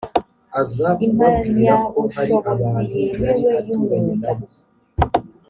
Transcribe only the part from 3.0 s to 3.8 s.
yemewe y